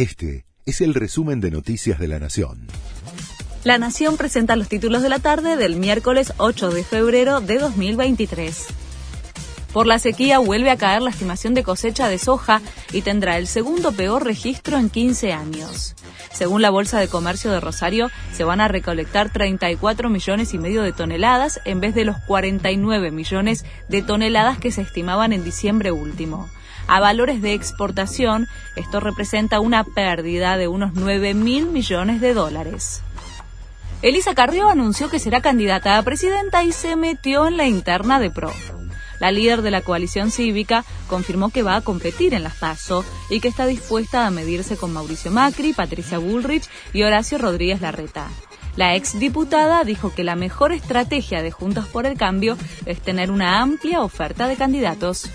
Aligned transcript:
Este 0.00 0.46
es 0.64 0.80
el 0.80 0.94
resumen 0.94 1.42
de 1.42 1.50
Noticias 1.50 1.98
de 1.98 2.08
la 2.08 2.18
Nación. 2.18 2.68
La 3.64 3.76
Nación 3.76 4.16
presenta 4.16 4.56
los 4.56 4.66
títulos 4.66 5.02
de 5.02 5.10
la 5.10 5.18
tarde 5.18 5.58
del 5.58 5.76
miércoles 5.76 6.32
8 6.38 6.70
de 6.70 6.84
febrero 6.84 7.42
de 7.42 7.58
2023. 7.58 8.68
Por 9.74 9.86
la 9.86 9.98
sequía 9.98 10.38
vuelve 10.38 10.70
a 10.70 10.78
caer 10.78 11.02
la 11.02 11.10
estimación 11.10 11.52
de 11.52 11.64
cosecha 11.64 12.08
de 12.08 12.18
soja 12.18 12.62
y 12.94 13.02
tendrá 13.02 13.36
el 13.36 13.46
segundo 13.46 13.92
peor 13.92 14.24
registro 14.24 14.78
en 14.78 14.88
15 14.88 15.34
años. 15.34 15.94
Según 16.32 16.62
la 16.62 16.70
Bolsa 16.70 17.00
de 17.00 17.08
Comercio 17.08 17.50
de 17.50 17.60
Rosario, 17.60 18.10
se 18.32 18.44
van 18.44 18.60
a 18.60 18.68
recolectar 18.68 19.30
34 19.30 20.08
millones 20.08 20.54
y 20.54 20.58
medio 20.58 20.82
de 20.82 20.92
toneladas 20.92 21.60
en 21.64 21.80
vez 21.80 21.94
de 21.94 22.04
los 22.04 22.18
49 22.18 23.10
millones 23.10 23.64
de 23.88 24.02
toneladas 24.02 24.58
que 24.58 24.70
se 24.70 24.82
estimaban 24.82 25.32
en 25.32 25.44
diciembre 25.44 25.92
último. 25.92 26.48
A 26.86 27.00
valores 27.00 27.42
de 27.42 27.52
exportación, 27.52 28.48
esto 28.76 29.00
representa 29.00 29.60
una 29.60 29.84
pérdida 29.84 30.56
de 30.56 30.68
unos 30.68 30.92
9 30.94 31.34
mil 31.34 31.66
millones 31.66 32.20
de 32.20 32.34
dólares. 32.34 33.02
Elisa 34.02 34.34
Carrió 34.34 34.68
anunció 34.68 35.10
que 35.10 35.18
será 35.18 35.40
candidata 35.40 35.98
a 35.98 36.02
presidenta 36.02 36.64
y 36.64 36.72
se 36.72 36.96
metió 36.96 37.46
en 37.46 37.56
la 37.56 37.66
interna 37.66 38.18
de 38.18 38.30
PRO. 38.30 38.50
La 39.20 39.30
líder 39.30 39.62
de 39.62 39.70
la 39.70 39.82
coalición 39.82 40.30
cívica 40.32 40.84
confirmó 41.06 41.50
que 41.50 41.62
va 41.62 41.76
a 41.76 41.82
competir 41.82 42.34
en 42.34 42.42
las 42.42 42.56
PASO 42.56 43.04
y 43.28 43.40
que 43.40 43.48
está 43.48 43.66
dispuesta 43.66 44.26
a 44.26 44.30
medirse 44.30 44.76
con 44.76 44.92
Mauricio 44.92 45.30
Macri, 45.30 45.72
Patricia 45.72 46.18
Bullrich 46.18 46.68
y 46.92 47.02
Horacio 47.02 47.38
Rodríguez 47.38 47.80
Larreta. 47.80 48.28
La 48.76 48.94
exdiputada 48.94 49.84
dijo 49.84 50.12
que 50.14 50.24
la 50.24 50.36
mejor 50.36 50.72
estrategia 50.72 51.42
de 51.42 51.50
Juntos 51.50 51.86
por 51.86 52.06
el 52.06 52.16
Cambio 52.16 52.56
es 52.86 53.00
tener 53.00 53.30
una 53.30 53.60
amplia 53.60 54.00
oferta 54.00 54.48
de 54.48 54.56
candidatos. 54.56 55.30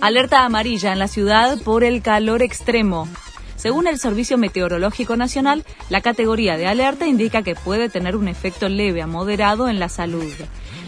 Alerta 0.00 0.44
amarilla 0.44 0.92
en 0.92 0.98
la 0.98 1.08
ciudad 1.08 1.58
por 1.62 1.82
el 1.82 2.02
calor 2.02 2.42
extremo. 2.42 3.08
Según 3.60 3.86
el 3.86 3.98
Servicio 3.98 4.38
Meteorológico 4.38 5.16
Nacional, 5.16 5.66
la 5.90 6.00
categoría 6.00 6.56
de 6.56 6.66
alerta 6.66 7.06
indica 7.06 7.42
que 7.42 7.54
puede 7.54 7.90
tener 7.90 8.16
un 8.16 8.26
efecto 8.26 8.70
leve 8.70 9.02
a 9.02 9.06
moderado 9.06 9.68
en 9.68 9.78
la 9.78 9.90
salud. 9.90 10.32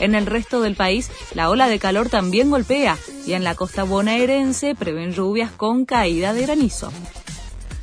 En 0.01 0.15
el 0.15 0.25
resto 0.25 0.63
del 0.63 0.75
país, 0.75 1.11
la 1.35 1.51
ola 1.51 1.69
de 1.69 1.79
calor 1.79 2.09
también 2.09 2.49
golpea 2.49 2.97
y 3.27 3.35
en 3.35 3.45
la 3.45 3.55
costa 3.57 3.85
bonaerense 3.85 4.75
prevén 4.75 5.13
lluvias 5.13 5.51
con 5.51 5.85
caída 5.85 6.33
de 6.33 6.47
granizo. 6.47 6.91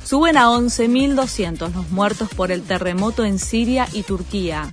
Suben 0.04 0.36
a 0.36 0.48
11.200 0.48 1.72
los 1.72 1.90
muertos 1.92 2.28
por 2.30 2.50
el 2.50 2.62
terremoto 2.62 3.24
en 3.24 3.38
Siria 3.38 3.86
y 3.92 4.02
Turquía. 4.02 4.72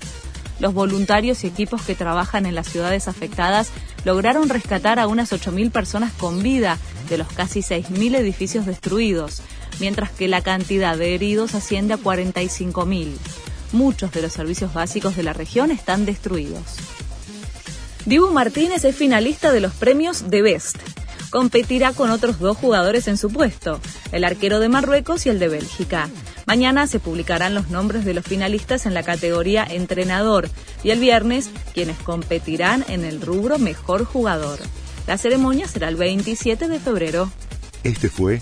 Los 0.60 0.74
voluntarios 0.74 1.44
y 1.44 1.48
equipos 1.48 1.84
que 1.84 1.94
trabajan 1.94 2.48
en 2.48 2.56
las 2.56 2.68
ciudades 2.68 3.08
afectadas 3.08 3.70
lograron 4.04 4.50
rescatar 4.50 4.98
a 4.98 5.06
unas 5.06 5.32
8.000 5.32 5.70
personas 5.70 6.12
con 6.14 6.42
vida 6.42 6.80
de 7.08 7.20
los 7.20 7.28
casi 7.28 7.60
6.000 7.60 8.16
edificios 8.16 8.66
destruidos, 8.66 9.44
mientras 9.80 10.12
que 10.12 10.28
la 10.28 10.42
cantidad 10.42 10.98
de 10.98 11.16
heridos 11.16 11.56
asciende 11.56 11.94
a 11.94 11.98
45.000. 11.98 13.14
Muchos 13.72 14.12
de 14.12 14.22
los 14.22 14.34
servicios 14.34 14.74
básicos 14.74 15.16
de 15.16 15.24
la 15.24 15.34
región 15.34 15.72
están 15.72 16.06
destruidos. 16.06 16.64
Dibu 18.06 18.32
Martínez 18.32 18.86
es 18.86 18.96
finalista 18.96 19.52
de 19.52 19.60
los 19.60 19.74
premios 19.74 20.30
de 20.30 20.42
Best. 20.42 20.78
Competirá 21.30 21.92
con 21.92 22.10
otros 22.10 22.40
dos 22.40 22.56
jugadores 22.56 23.10
en 23.10 23.18
su 23.18 23.30
puesto, 23.30 23.82
el 24.14 24.24
arquero 24.24 24.62
de 24.62 24.70
Marruecos 24.70 25.26
y 25.26 25.30
el 25.30 25.40
de 25.40 25.50
Bélgica. 25.50 26.10
Mañana 26.46 26.88
se 26.88 27.02
publicarán 27.02 27.54
los 27.54 27.70
nombres 27.70 28.06
de 28.06 28.14
los 28.14 28.26
finalistas 28.26 28.86
en 28.86 28.94
la 28.94 29.04
categoría 29.04 29.66
entrenador 29.70 30.50
y 30.82 30.92
el 30.92 31.00
viernes 31.00 31.50
quienes 31.74 31.98
competirán 31.98 32.86
en 32.88 33.04
el 33.04 33.20
rubro 33.20 33.60
mejor 33.60 34.06
jugador. 34.06 34.58
La 35.06 35.18
ceremonia 35.18 35.68
será 35.68 35.90
el 35.90 35.98
27 35.98 36.70
de 36.70 36.80
febrero. 36.80 37.30
Este 37.84 38.08
fue 38.08 38.42